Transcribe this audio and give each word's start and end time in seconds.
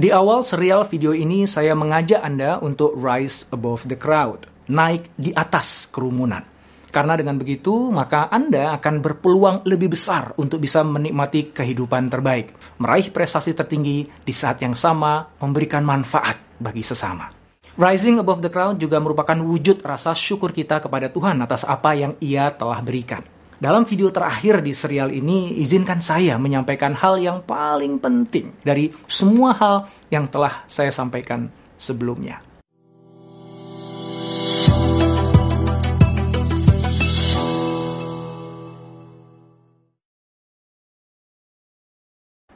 Di 0.00 0.08
awal 0.08 0.40
serial 0.48 0.88
video 0.88 1.12
ini 1.12 1.44
saya 1.44 1.76
mengajak 1.76 2.24
Anda 2.24 2.56
untuk 2.64 2.96
rise 2.96 3.44
above 3.52 3.84
the 3.84 4.00
crowd, 4.00 4.48
naik 4.72 5.12
di 5.12 5.28
atas 5.36 5.92
kerumunan. 5.92 6.40
Karena 6.88 7.20
dengan 7.20 7.36
begitu, 7.36 7.92
maka 7.92 8.32
Anda 8.32 8.72
akan 8.80 9.04
berpeluang 9.04 9.68
lebih 9.68 9.92
besar 9.92 10.32
untuk 10.40 10.64
bisa 10.64 10.80
menikmati 10.80 11.52
kehidupan 11.52 12.08
terbaik, 12.08 12.80
meraih 12.80 13.12
prestasi 13.12 13.52
tertinggi 13.52 14.08
di 14.24 14.32
saat 14.32 14.64
yang 14.64 14.72
sama, 14.72 15.36
memberikan 15.36 15.84
manfaat 15.84 16.56
bagi 16.56 16.80
sesama. 16.80 17.28
Rising 17.76 18.24
above 18.24 18.40
the 18.40 18.48
crowd 18.48 18.80
juga 18.80 19.04
merupakan 19.04 19.36
wujud 19.36 19.84
rasa 19.84 20.16
syukur 20.16 20.56
kita 20.56 20.80
kepada 20.80 21.12
Tuhan 21.12 21.44
atas 21.44 21.68
apa 21.68 21.92
yang 21.92 22.16
Ia 22.24 22.48
telah 22.56 22.80
berikan. 22.80 23.20
Dalam 23.60 23.84
video 23.84 24.08
terakhir 24.08 24.64
di 24.64 24.72
serial 24.72 25.12
ini, 25.12 25.60
izinkan 25.60 26.00
saya 26.00 26.40
menyampaikan 26.40 26.96
hal 26.96 27.20
yang 27.20 27.44
paling 27.44 28.00
penting 28.00 28.56
dari 28.64 28.88
semua 29.04 29.52
hal 29.52 29.76
yang 30.08 30.32
telah 30.32 30.64
saya 30.64 30.88
sampaikan 30.88 31.52
sebelumnya. 31.76 32.40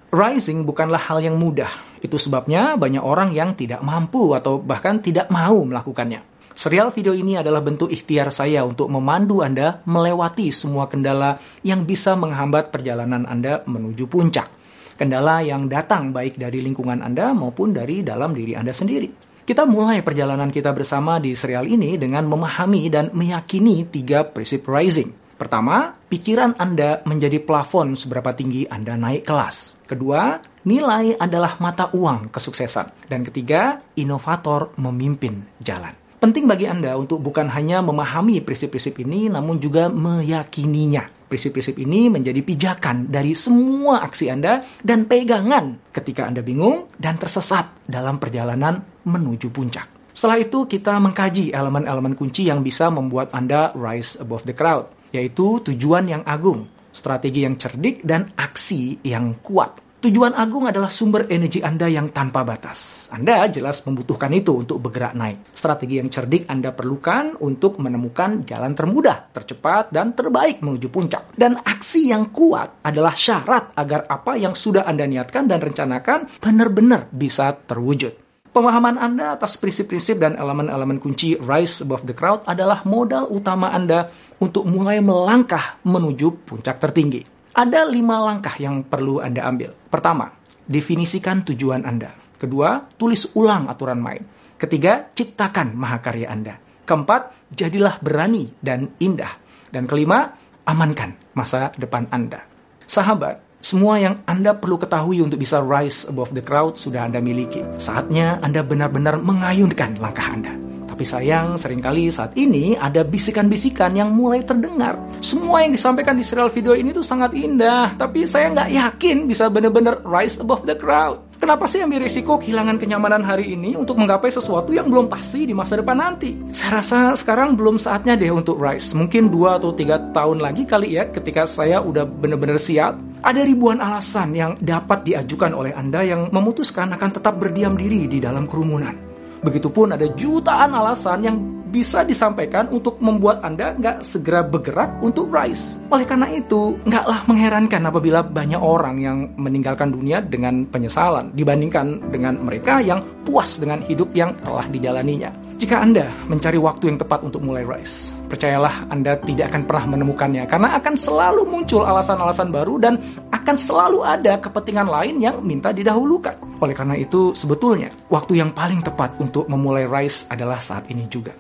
Rising 0.09 0.64
bukanlah 0.64 1.04
hal 1.04 1.20
yang 1.20 1.36
mudah. 1.36 2.00
Itu 2.00 2.16
sebabnya 2.16 2.80
banyak 2.80 3.04
orang 3.04 3.36
yang 3.36 3.52
tidak 3.52 3.84
mampu 3.84 4.32
atau 4.32 4.56
bahkan 4.56 5.04
tidak 5.04 5.28
mau 5.28 5.68
melakukannya. 5.68 6.34
Serial 6.54 6.94
video 6.94 7.10
ini 7.10 7.34
adalah 7.34 7.58
bentuk 7.58 7.90
ikhtiar 7.90 8.30
saya 8.30 8.62
untuk 8.62 8.86
memandu 8.86 9.42
Anda 9.42 9.82
melewati 9.90 10.54
semua 10.54 10.86
kendala 10.86 11.42
yang 11.66 11.82
bisa 11.82 12.14
menghambat 12.14 12.70
perjalanan 12.70 13.26
Anda 13.26 13.66
menuju 13.66 14.06
puncak. 14.06 14.46
Kendala 14.95 15.42
yang 15.42 15.66
datang 15.66 16.14
baik 16.14 16.38
dari 16.38 16.62
lingkungan 16.62 17.02
Anda 17.02 17.34
maupun 17.34 17.74
dari 17.74 18.06
dalam 18.06 18.30
diri 18.30 18.54
Anda 18.54 18.70
sendiri. 18.70 19.10
Kita 19.42 19.66
mulai 19.66 20.06
perjalanan 20.06 20.54
kita 20.54 20.70
bersama 20.70 21.18
di 21.18 21.34
serial 21.34 21.66
ini 21.66 21.98
dengan 21.98 22.23
memahami 22.30 22.86
dan 22.86 23.10
meyakini 23.10 23.90
tiga 23.90 24.23
prinsip 24.23 24.62
rising. 24.70 25.10
Pertama, 25.34 25.90
pikiran 26.07 26.54
Anda 26.54 27.02
menjadi 27.02 27.42
plafon 27.42 27.98
seberapa 27.98 28.30
tinggi 28.30 28.62
Anda 28.70 28.95
naik 28.95 29.26
kelas. 29.26 29.82
Kedua, 29.90 30.38
nilai 30.70 31.18
adalah 31.18 31.59
mata 31.59 31.90
uang 31.90 32.30
kesuksesan. 32.30 33.10
Dan 33.10 33.26
ketiga, 33.26 33.82
inovator 33.98 34.70
memimpin 34.79 35.42
jalan. 35.59 36.04
Penting 36.24 36.48
bagi 36.48 36.64
Anda 36.64 36.96
untuk 36.96 37.20
bukan 37.20 37.52
hanya 37.52 37.84
memahami 37.84 38.40
prinsip-prinsip 38.40 38.96
ini, 39.04 39.28
namun 39.28 39.60
juga 39.60 39.92
meyakininya. 39.92 41.28
Prinsip-prinsip 41.28 41.76
ini 41.76 42.08
menjadi 42.08 42.40
pijakan 42.40 43.12
dari 43.12 43.36
semua 43.36 44.00
aksi 44.00 44.32
Anda 44.32 44.64
dan 44.80 45.04
pegangan 45.04 45.92
ketika 45.92 46.24
Anda 46.24 46.40
bingung 46.40 46.88
dan 46.96 47.20
tersesat 47.20 47.84
dalam 47.84 48.16
perjalanan 48.16 49.04
menuju 49.04 49.52
puncak. 49.52 50.16
Setelah 50.16 50.40
itu, 50.40 50.64
kita 50.64 50.96
mengkaji 50.96 51.52
elemen-elemen 51.52 52.16
kunci 52.16 52.48
yang 52.48 52.64
bisa 52.64 52.88
membuat 52.88 53.28
Anda 53.36 53.76
rise 53.76 54.16
above 54.16 54.48
the 54.48 54.56
crowd 54.56 54.88
yaitu 55.12 55.60
tujuan 55.60 56.08
yang 56.08 56.24
agung, 56.24 56.64
strategi 56.88 57.45
yang 57.45 57.60
cerdik, 57.60 58.00
dan 58.00 58.32
aksi 58.32 58.96
yang 59.04 59.45
kuat. 59.45 59.76
Tujuan 60.05 60.37
agung 60.37 60.69
adalah 60.69 60.93
sumber 60.93 61.33
energi 61.33 61.65
Anda 61.65 61.88
yang 61.88 62.13
tanpa 62.13 62.45
batas. 62.45 63.09
Anda 63.09 63.49
jelas 63.49 63.80
membutuhkan 63.88 64.28
itu 64.37 64.53
untuk 64.53 64.77
bergerak 64.84 65.16
naik. 65.16 65.49
Strategi 65.49 65.97
yang 65.97 66.12
cerdik 66.12 66.44
Anda 66.44 66.77
perlukan 66.77 67.41
untuk 67.41 67.81
menemukan 67.81 68.44
jalan 68.44 68.77
termudah, 68.77 69.32
tercepat, 69.32 69.88
dan 69.88 70.12
terbaik 70.12 70.60
menuju 70.60 70.93
puncak. 70.93 71.32
Dan 71.32 71.56
aksi 71.56 72.12
yang 72.12 72.28
kuat 72.37 72.84
adalah 72.84 73.16
syarat 73.16 73.72
agar 73.81 74.05
apa 74.05 74.37
yang 74.37 74.53
sudah 74.53 74.84
Anda 74.84 75.09
niatkan 75.09 75.49
dan 75.49 75.65
rencanakan 75.65 76.37
benar-benar 76.37 77.09
bisa 77.09 77.56
terwujud. 77.56 78.12
Pemahaman 78.53 79.00
Anda 79.00 79.41
atas 79.41 79.56
prinsip-prinsip 79.56 80.21
dan 80.21 80.37
elemen-elemen 80.37 81.00
kunci 81.00 81.41
Rise 81.41 81.81
Above 81.81 82.05
the 82.05 82.12
Crowd 82.12 82.44
adalah 82.44 82.84
modal 82.84 83.25
utama 83.32 83.72
Anda 83.72 84.12
untuk 84.37 84.69
mulai 84.69 85.00
melangkah 85.00 85.81
menuju 85.81 86.44
puncak 86.44 86.76
tertinggi. 86.76 87.33
Ada 87.54 87.87
lima 87.87 88.19
langkah 88.19 88.59
yang 88.59 88.82
perlu 88.82 89.22
Anda 89.22 89.47
ambil. 89.47 89.70
Pertama, 89.87 90.26
definisikan 90.66 91.47
tujuan 91.47 91.87
Anda. 91.87 92.10
Kedua, 92.34 92.82
tulis 92.98 93.31
ulang 93.38 93.70
aturan 93.70 94.03
main. 94.03 94.26
Ketiga, 94.59 95.06
ciptakan 95.15 95.70
mahakarya 95.78 96.34
Anda. 96.34 96.59
Keempat, 96.82 97.54
jadilah 97.54 98.03
berani 98.03 98.50
dan 98.59 98.98
indah. 98.98 99.38
Dan 99.70 99.87
kelima, 99.87 100.34
amankan 100.66 101.14
masa 101.38 101.70
depan 101.78 102.10
Anda. 102.10 102.43
Sahabat, 102.91 103.62
semua 103.62 104.03
yang 104.03 104.26
Anda 104.26 104.59
perlu 104.59 104.75
ketahui 104.75 105.22
untuk 105.22 105.38
bisa 105.38 105.62
rise 105.62 106.10
above 106.10 106.34
the 106.34 106.43
crowd 106.43 106.75
sudah 106.75 107.06
Anda 107.06 107.22
miliki. 107.22 107.62
Saatnya 107.78 108.43
Anda 108.43 108.66
benar-benar 108.66 109.22
mengayunkan 109.22 110.03
langkah 110.03 110.26
Anda. 110.26 110.73
Tapi 110.94 111.03
sayang, 111.03 111.59
sering 111.59 111.82
kali 111.82 112.06
saat 112.06 112.38
ini 112.38 112.78
ada 112.78 113.03
bisikan-bisikan 113.03 113.99
yang 113.99 114.15
mulai 114.15 114.47
terdengar. 114.47 114.94
Semua 115.19 115.66
yang 115.66 115.75
disampaikan 115.75 116.15
di 116.15 116.22
serial 116.22 116.55
video 116.55 116.71
ini 116.71 116.94
tuh 116.94 117.03
sangat 117.03 117.34
indah, 117.34 117.99
tapi 117.99 118.22
saya 118.31 118.55
nggak 118.55 118.71
yakin 118.71 119.27
bisa 119.27 119.50
benar-benar 119.50 120.06
rise 120.06 120.38
above 120.38 120.62
the 120.62 120.78
crowd. 120.78 121.19
Kenapa 121.43 121.66
sih 121.66 121.82
ambil 121.82 122.06
risiko 122.06 122.38
kehilangan 122.38 122.78
kenyamanan 122.78 123.27
hari 123.27 123.59
ini 123.59 123.75
untuk 123.75 123.99
menggapai 123.99 124.31
sesuatu 124.31 124.71
yang 124.71 124.87
belum 124.87 125.10
pasti 125.10 125.43
di 125.43 125.50
masa 125.50 125.82
depan 125.82 125.99
nanti? 125.99 126.38
Saya 126.55 126.78
rasa 126.78 127.19
sekarang 127.19 127.59
belum 127.59 127.75
saatnya 127.75 128.15
deh 128.15 128.31
untuk 128.31 128.62
rise. 128.62 128.94
Mungkin 128.94 129.34
dua 129.34 129.59
atau 129.59 129.75
tiga 129.75 129.99
tahun 130.15 130.38
lagi 130.38 130.62
kali 130.62 130.94
ya 130.94 131.11
ketika 131.11 131.43
saya 131.43 131.82
udah 131.82 132.06
benar-benar 132.06 132.62
siap. 132.62 132.94
Ada 133.26 133.43
ribuan 133.43 133.82
alasan 133.82 134.31
yang 134.31 134.55
dapat 134.62 135.11
diajukan 135.11 135.59
oleh 135.59 135.75
Anda 135.75 136.06
yang 136.06 136.31
memutuskan 136.31 136.94
akan 136.94 137.11
tetap 137.19 137.34
berdiam 137.34 137.75
diri 137.75 138.06
di 138.06 138.22
dalam 138.22 138.47
kerumunan. 138.47 139.13
Begitupun 139.44 139.93
ada 139.93 140.09
jutaan 140.16 140.72
alasan 140.72 141.21
yang 141.21 141.37
bisa 141.75 142.06
disampaikan 142.06 142.71
untuk 142.71 143.03
membuat 143.03 143.43
Anda 143.43 143.75
nggak 143.75 144.06
segera 144.06 144.47
bergerak 144.47 145.03
untuk 145.03 145.27
rise. 145.34 145.82
Oleh 145.91 146.06
karena 146.06 146.31
itu, 146.31 146.78
nggaklah 146.87 147.27
mengherankan 147.27 147.82
apabila 147.91 148.22
banyak 148.22 148.62
orang 148.62 149.03
yang 149.03 149.19
meninggalkan 149.34 149.91
dunia 149.91 150.22
dengan 150.22 150.71
penyesalan 150.71 151.34
dibandingkan 151.34 151.99
dengan 152.15 152.38
mereka 152.38 152.78
yang 152.78 153.03
puas 153.27 153.59
dengan 153.59 153.82
hidup 153.82 154.15
yang 154.15 154.38
telah 154.47 154.71
dijalaninya. 154.71 155.34
Jika 155.54 155.78
Anda 155.78 156.10
mencari 156.26 156.59
waktu 156.59 156.91
yang 156.91 156.98
tepat 156.98 157.22
untuk 157.22 157.38
mulai 157.38 157.62
rise, 157.62 158.10
percayalah 158.26 158.91
Anda 158.91 159.15
tidak 159.22 159.54
akan 159.54 159.62
pernah 159.70 159.87
menemukannya 159.94 160.50
karena 160.50 160.75
akan 160.82 160.94
selalu 160.98 161.47
muncul 161.47 161.87
alasan-alasan 161.87 162.50
baru 162.50 162.75
dan 162.82 162.98
akan 163.31 163.54
selalu 163.54 164.03
ada 164.03 164.43
kepentingan 164.43 164.91
lain 164.91 165.22
yang 165.22 165.38
minta 165.47 165.70
didahulukan. 165.70 166.59
Oleh 166.59 166.75
karena 166.75 166.98
itu, 166.98 167.38
sebetulnya 167.38 167.94
waktu 168.10 168.43
yang 168.43 168.50
paling 168.50 168.82
tepat 168.82 169.14
untuk 169.22 169.47
memulai 169.47 169.87
rise 169.87 170.26
adalah 170.26 170.59
saat 170.59 170.91
ini 170.91 171.06
juga 171.06 171.31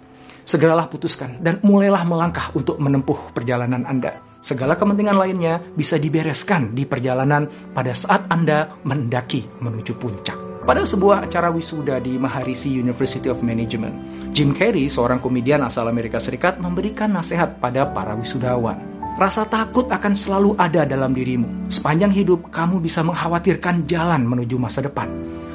segeralah 0.44 0.86
putuskan 0.86 1.40
dan 1.40 1.58
mulailah 1.64 2.04
melangkah 2.04 2.52
untuk 2.52 2.76
menempuh 2.78 3.32
perjalanan 3.32 3.82
Anda. 3.88 4.20
Segala 4.44 4.76
kepentingan 4.76 5.16
lainnya 5.16 5.56
bisa 5.72 5.96
dibereskan 5.96 6.76
di 6.76 6.84
perjalanan 6.84 7.48
pada 7.72 7.96
saat 7.96 8.28
Anda 8.28 8.76
mendaki 8.84 9.48
menuju 9.64 9.96
puncak. 9.96 10.43
Pada 10.64 10.80
sebuah 10.80 11.28
acara 11.28 11.52
wisuda 11.52 12.00
di 12.00 12.16
Maharishi 12.16 12.72
University 12.72 13.28
of 13.28 13.44
Management, 13.44 13.92
Jim 14.32 14.56
Carrey, 14.56 14.88
seorang 14.88 15.20
komedian 15.20 15.60
asal 15.60 15.84
Amerika 15.92 16.16
Serikat, 16.16 16.56
memberikan 16.56 17.12
nasihat 17.12 17.60
pada 17.60 17.84
para 17.92 18.16
wisudawan. 18.16 18.80
Rasa 19.20 19.44
takut 19.44 19.92
akan 19.92 20.16
selalu 20.16 20.56
ada 20.56 20.88
dalam 20.88 21.12
dirimu. 21.12 21.68
Sepanjang 21.68 22.16
hidup, 22.16 22.48
kamu 22.48 22.80
bisa 22.80 23.04
mengkhawatirkan 23.04 23.84
jalan 23.84 24.24
menuju 24.24 24.56
masa 24.56 24.80
depan. 24.80 25.04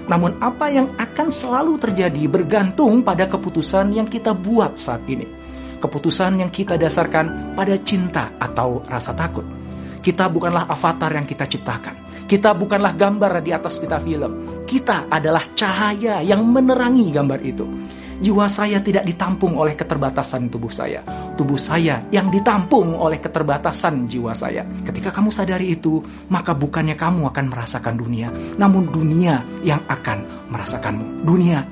Namun 0.06 0.38
apa 0.46 0.69
yang 0.69 0.94
akan 0.94 1.34
selalu 1.34 1.81
terjadi 1.81 2.30
bergantung 2.30 3.02
pada 3.02 3.25
keputusan 3.25 3.98
yang 3.98 4.06
kita 4.06 4.38
buat 4.38 4.78
saat 4.78 5.09
ini. 5.09 5.25
Keputusan 5.81 6.38
yang 6.38 6.53
kita 6.53 6.78
dasarkan 6.78 7.58
pada 7.58 7.74
cinta 7.81 8.38
atau 8.38 8.86
rasa 8.86 9.18
takut. 9.18 9.58
Kita 10.00 10.31
bukanlah 10.31 10.64
avatar 10.72 11.12
yang 11.12 11.28
kita 11.28 11.44
ciptakan. 11.44 12.24
Kita 12.24 12.56
bukanlah 12.56 12.96
gambar 12.96 13.44
di 13.44 13.52
atas 13.52 13.75
pita 13.84 14.00
film. 14.00 14.59
Kita 14.69 15.09
adalah 15.09 15.41
cahaya 15.57 16.21
yang 16.21 16.45
menerangi 16.45 17.10
gambar 17.10 17.42
itu. 17.42 17.66
Jiwa 18.19 18.51
saya 18.51 18.83
tidak 18.83 19.07
ditampung 19.07 19.56
oleh 19.57 19.74
keterbatasan 19.74 20.51
tubuh 20.51 20.69
saya. 20.69 21.01
Tubuh 21.33 21.56
saya 21.56 22.06
yang 22.13 22.30
ditampung 22.30 22.94
oleh 23.00 23.18
keterbatasan 23.18 24.06
jiwa 24.06 24.36
saya. 24.36 24.68
Ketika 24.83 25.10
kamu 25.10 25.31
sadari 25.33 25.74
itu, 25.74 26.04
maka 26.30 26.51
bukannya 26.51 26.94
kamu 27.00 27.31
akan 27.31 27.45
merasakan 27.48 27.95
dunia, 27.95 28.27
namun 28.60 28.92
dunia 28.92 29.42
yang 29.66 29.81
akan 29.88 30.51
merasakanmu. 30.51 31.24
Dunia 31.25 31.63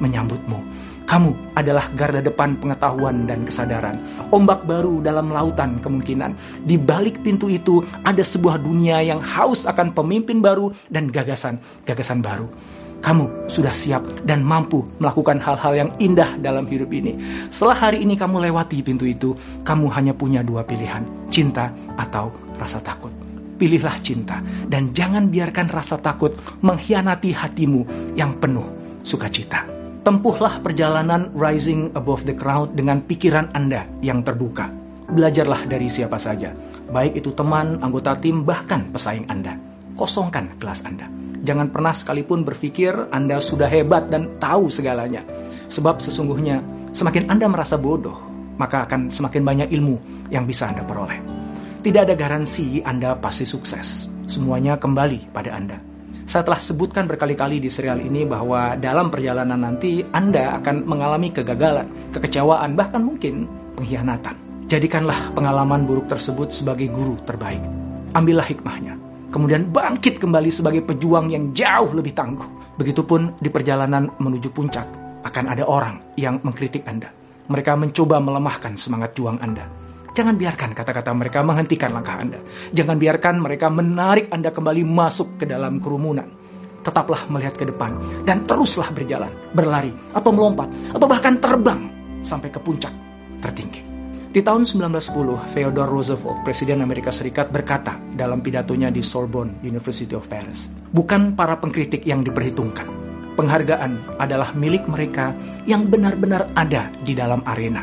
menyambutmu. 0.00 0.58
Kamu 1.06 1.58
adalah 1.58 1.90
garda 1.98 2.22
depan 2.22 2.54
pengetahuan 2.62 3.26
dan 3.26 3.42
kesadaran. 3.42 3.98
Ombak 4.30 4.62
baru 4.62 5.02
dalam 5.02 5.34
lautan 5.34 5.82
kemungkinan. 5.82 6.34
Di 6.62 6.78
balik 6.78 7.22
pintu 7.26 7.50
itu 7.50 7.82
ada 8.06 8.22
sebuah 8.22 8.62
dunia 8.62 9.02
yang 9.02 9.18
haus 9.18 9.66
akan 9.66 9.90
pemimpin 9.90 10.38
baru 10.38 10.70
dan 10.86 11.10
gagasan-gagasan 11.10 12.22
baru 12.22 12.46
kamu 13.00 13.48
sudah 13.48 13.72
siap 13.72 14.04
dan 14.28 14.44
mampu 14.44 14.84
melakukan 15.00 15.40
hal-hal 15.40 15.72
yang 15.72 15.90
indah 15.96 16.36
dalam 16.38 16.68
hidup 16.68 16.92
ini. 16.92 17.16
Setelah 17.48 17.88
hari 17.90 18.04
ini 18.04 18.14
kamu 18.14 18.44
lewati 18.48 18.84
pintu 18.84 19.08
itu, 19.08 19.32
kamu 19.64 19.88
hanya 19.96 20.12
punya 20.12 20.44
dua 20.44 20.62
pilihan, 20.62 21.02
cinta 21.32 21.72
atau 21.96 22.28
rasa 22.60 22.78
takut. 22.84 23.12
Pilihlah 23.56 23.96
cinta 24.00 24.40
dan 24.68 24.92
jangan 24.96 25.28
biarkan 25.28 25.68
rasa 25.68 26.00
takut 26.00 26.32
mengkhianati 26.64 27.32
hatimu 27.32 28.12
yang 28.16 28.36
penuh 28.40 28.64
sukacita. 29.04 29.79
Tempuhlah 30.00 30.64
perjalanan 30.64 31.28
rising 31.36 31.92
above 31.92 32.24
the 32.24 32.32
crowd 32.32 32.72
dengan 32.72 33.04
pikiran 33.04 33.52
Anda 33.52 33.84
yang 34.00 34.24
terbuka. 34.24 34.72
Belajarlah 35.12 35.68
dari 35.68 35.92
siapa 35.92 36.16
saja, 36.16 36.56
baik 36.88 37.20
itu 37.20 37.36
teman, 37.36 37.76
anggota 37.84 38.16
tim, 38.16 38.40
bahkan 38.40 38.88
pesaing 38.88 39.28
Anda. 39.28 39.60
Kosongkan 40.00 40.56
kelas 40.56 40.88
Anda. 40.88 41.04
Jangan 41.44 41.68
pernah 41.68 41.92
sekalipun 41.92 42.48
berpikir 42.48 43.12
Anda 43.12 43.44
sudah 43.44 43.68
hebat 43.68 44.08
dan 44.08 44.40
tahu 44.40 44.72
segalanya. 44.72 45.20
Sebab 45.68 46.00
sesungguhnya 46.00 46.64
semakin 46.96 47.28
Anda 47.28 47.52
merasa 47.52 47.76
bodoh, 47.76 48.16
maka 48.56 48.88
akan 48.88 49.12
semakin 49.12 49.44
banyak 49.44 49.68
ilmu 49.68 50.00
yang 50.32 50.48
bisa 50.48 50.72
Anda 50.72 50.80
peroleh. 50.80 51.20
Tidak 51.84 52.08
ada 52.08 52.16
garansi 52.16 52.80
Anda 52.80 53.20
pasti 53.20 53.44
sukses. 53.44 54.08
Semuanya 54.24 54.80
kembali 54.80 55.28
pada 55.28 55.52
Anda. 55.52 55.89
Saya 56.26 56.46
telah 56.46 56.60
sebutkan 56.62 57.10
berkali-kali 57.10 57.58
di 57.58 57.70
serial 57.72 57.98
ini 57.98 58.22
bahwa 58.28 58.78
dalam 58.78 59.10
perjalanan 59.10 59.58
nanti 59.58 60.02
Anda 60.14 60.58
akan 60.62 60.86
mengalami 60.86 61.34
kegagalan, 61.34 62.14
kekecewaan, 62.14 62.78
bahkan 62.78 63.02
mungkin 63.02 63.50
pengkhianatan. 63.74 64.66
Jadikanlah 64.70 65.34
pengalaman 65.34 65.82
buruk 65.82 66.06
tersebut 66.06 66.54
sebagai 66.54 66.86
guru 66.90 67.18
terbaik. 67.26 67.62
Ambillah 68.14 68.46
hikmahnya. 68.46 68.94
Kemudian 69.30 69.70
bangkit 69.70 70.18
kembali 70.18 70.50
sebagai 70.50 70.82
pejuang 70.86 71.30
yang 71.30 71.50
jauh 71.54 71.90
lebih 71.94 72.14
tangguh. 72.14 72.78
Begitupun 72.78 73.38
di 73.42 73.50
perjalanan 73.50 74.10
menuju 74.18 74.50
puncak 74.54 74.86
akan 75.26 75.44
ada 75.50 75.66
orang 75.66 76.14
yang 76.14 76.38
mengkritik 76.42 76.86
Anda 76.86 77.20
mereka 77.50 77.74
mencoba 77.74 78.22
melemahkan 78.22 78.78
semangat 78.78 79.18
juang 79.18 79.42
Anda. 79.42 79.66
Jangan 80.10 80.34
biarkan 80.34 80.70
kata-kata 80.74 81.10
mereka 81.14 81.38
menghentikan 81.46 81.94
langkah 81.94 82.18
Anda. 82.18 82.42
Jangan 82.74 82.98
biarkan 82.98 83.34
mereka 83.38 83.70
menarik 83.70 84.26
Anda 84.34 84.50
kembali 84.50 84.82
masuk 84.82 85.38
ke 85.38 85.44
dalam 85.46 85.78
kerumunan. 85.78 86.26
Tetaplah 86.80 87.28
melihat 87.28 87.54
ke 87.60 87.68
depan 87.68 88.24
dan 88.24 88.48
teruslah 88.48 88.88
berjalan, 88.90 89.30
berlari, 89.52 89.92
atau 90.16 90.32
melompat, 90.32 90.66
atau 90.96 91.06
bahkan 91.06 91.36
terbang 91.36 91.92
sampai 92.24 92.48
ke 92.48 92.58
puncak 92.58 92.92
tertinggi. 93.44 93.84
Di 94.30 94.46
tahun 94.46 94.62
1910, 94.62 95.50
Theodore 95.50 95.90
Roosevelt, 95.90 96.46
Presiden 96.46 96.86
Amerika 96.86 97.10
Serikat 97.10 97.50
berkata 97.50 97.98
dalam 98.14 98.38
pidatonya 98.38 98.86
di 98.88 99.02
Sorbonne 99.02 99.58
University 99.66 100.14
of 100.14 100.30
Paris, 100.30 100.70
bukan 100.70 101.34
para 101.34 101.58
pengkritik 101.58 102.06
yang 102.06 102.22
diperhitungkan, 102.22 102.86
penghargaan 103.34 104.22
adalah 104.22 104.54
milik 104.54 104.86
mereka 104.86 105.34
yang 105.66 105.90
benar-benar 105.90 106.46
ada 106.54 106.94
di 107.02 107.12
dalam 107.12 107.42
arena, 107.42 107.82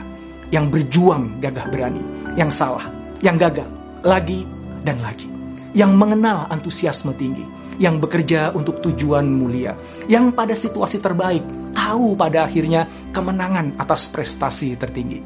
yang 0.53 0.71
berjuang 0.71 1.43
gagah 1.43 1.67
berani, 1.67 2.03
yang 2.39 2.51
salah, 2.53 2.87
yang 3.19 3.35
gagal, 3.35 3.67
lagi 4.03 4.47
dan 4.87 5.01
lagi, 5.03 5.27
yang 5.75 5.95
mengenal 5.95 6.47
antusiasme 6.47 7.11
tinggi, 7.19 7.43
yang 7.77 7.99
bekerja 7.99 8.55
untuk 8.55 8.79
tujuan 8.81 9.27
mulia, 9.27 9.75
yang 10.07 10.31
pada 10.31 10.55
situasi 10.55 11.03
terbaik 11.03 11.43
tahu 11.75 12.17
pada 12.17 12.47
akhirnya 12.47 12.87
kemenangan 13.13 13.77
atas 13.77 14.09
prestasi 14.09 14.79
tertinggi, 14.79 15.19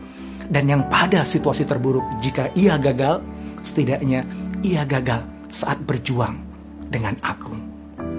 dan 0.50 0.68
yang 0.68 0.90
pada 0.90 1.24
situasi 1.24 1.64
terburuk 1.64 2.04
jika 2.20 2.50
ia 2.58 2.76
gagal, 2.82 3.22
setidaknya 3.62 4.26
ia 4.66 4.84
gagal 4.84 5.24
saat 5.54 5.80
berjuang 5.86 6.36
dengan 6.90 7.16
agung. 7.24 7.60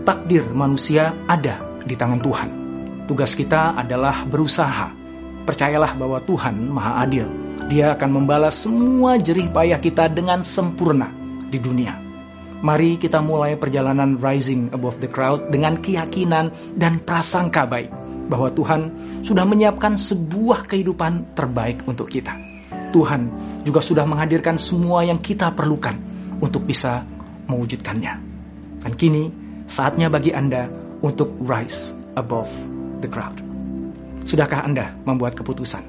Takdir 0.03 0.47
manusia 0.51 1.15
ada 1.27 1.61
di 1.85 1.95
tangan 1.95 2.21
Tuhan. 2.23 2.49
Tugas 3.07 3.35
kita 3.35 3.75
adalah 3.75 4.25
berusaha. 4.27 5.02
Percayalah 5.43 5.99
bahwa 5.99 6.23
Tuhan 6.23 6.71
Maha 6.71 7.03
Adil. 7.03 7.27
Dia 7.67 7.94
akan 7.99 8.11
membalas 8.23 8.62
semua 8.62 9.19
jerih 9.19 9.50
payah 9.50 9.79
kita 9.79 10.06
dengan 10.11 10.47
sempurna 10.47 11.09
di 11.50 11.59
dunia. 11.59 11.99
Mari 12.62 12.94
kita 12.94 13.19
mulai 13.19 13.59
perjalanan 13.59 14.23
rising 14.23 14.71
above 14.71 15.03
the 15.03 15.11
crowd 15.11 15.50
dengan 15.50 15.83
keyakinan 15.83 16.55
dan 16.79 17.03
prasangka 17.03 17.67
baik 17.67 17.91
bahwa 18.31 18.55
Tuhan 18.55 18.81
sudah 19.27 19.43
menyiapkan 19.43 19.99
sebuah 19.99 20.71
kehidupan 20.71 21.35
terbaik 21.35 21.83
untuk 21.91 22.06
kita. 22.06 22.39
Tuhan 22.94 23.27
juga 23.67 23.83
sudah 23.83 24.06
menghadirkan 24.06 24.62
semua 24.62 25.03
yang 25.03 25.19
kita 25.19 25.50
perlukan 25.59 25.99
untuk 26.39 26.62
bisa 26.62 27.03
mewujudkannya. 27.50 28.15
Dan 28.87 28.93
kini 28.94 29.31
saatnya 29.67 30.06
bagi 30.06 30.31
Anda 30.31 30.71
untuk 31.03 31.35
rise 31.43 31.91
above 32.15 32.50
the 33.03 33.11
crowd. 33.11 33.52
Sudahkah 34.23 34.63
Anda 34.67 34.95
membuat 35.05 35.39
keputusan? 35.39 35.83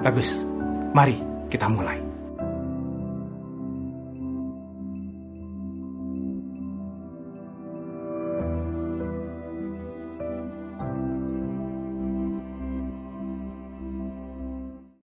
Bagus, 0.00 0.42
mari 0.96 1.20
kita 1.52 1.68
mulai. 1.68 2.09